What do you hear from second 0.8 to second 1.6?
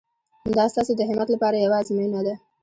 د همت لپاره